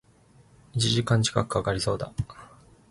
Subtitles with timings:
[0.73, 2.11] 一時間近く掛かりそうだ